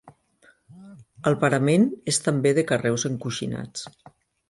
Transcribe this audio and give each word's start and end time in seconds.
El 1.33 1.37
parament 1.45 1.87
és 2.15 2.21
també 2.29 2.57
de 2.61 2.67
carreus 2.73 3.09
encoixinats. 3.15 3.89